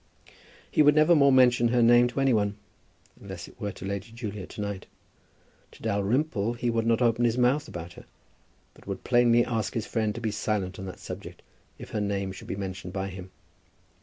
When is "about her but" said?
7.67-8.87